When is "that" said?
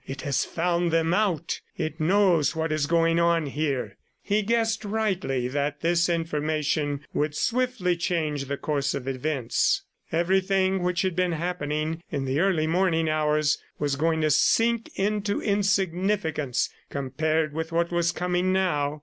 5.49-5.81